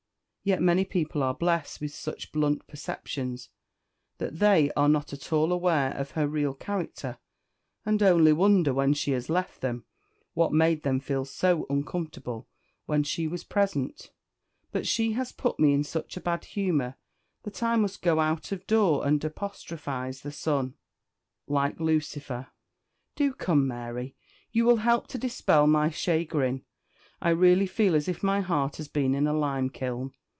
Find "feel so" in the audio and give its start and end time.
10.99-11.67